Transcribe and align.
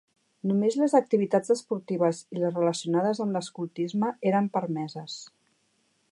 Només 0.51 0.75
les 0.83 0.93
activitats 0.99 1.51
esportives 1.55 2.21
i 2.37 2.41
les 2.43 2.55
relacionades 2.57 3.21
amb 3.25 3.39
escoltisme 3.41 4.09
eren 4.31 4.49
permeses. 4.57 5.19